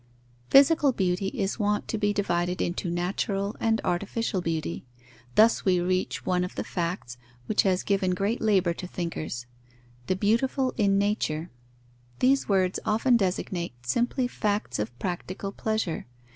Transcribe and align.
_Physical 0.49 0.91
beauty 0.91 1.27
is 1.27 1.59
wont 1.59 1.87
to 1.87 1.95
be 1.95 2.11
divided 2.11 2.59
into 2.59 2.89
natural 2.89 3.55
and 3.59 3.79
artificial 3.83 4.41
beauty. 4.41 4.83
Thus 5.35 5.63
we 5.63 5.79
reach 5.79 6.25
one 6.25 6.43
of 6.43 6.55
the 6.55 6.63
facts, 6.63 7.17
which 7.45 7.61
has 7.61 7.83
given 7.83 8.15
great 8.15 8.41
labour 8.41 8.73
to 8.73 8.87
thinkers: 8.87 9.45
the 10.07 10.15
beautiful 10.15 10.73
in 10.75 10.97
nature. 10.97 11.51
These 12.17 12.49
words 12.49 12.79
often 12.83 13.15
designate 13.15 13.85
simply 13.85 14.27
facts 14.27 14.79
of 14.79 14.97
practical 14.97 15.51
pleasure. 15.51 16.07